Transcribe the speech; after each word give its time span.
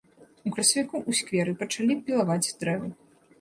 У 0.49 0.53
красавіку 0.55 0.95
ў 0.99 1.11
скверы 1.19 1.53
пачалі 1.61 1.99
пілаваць 2.09 2.53
дрэвы. 2.65 2.89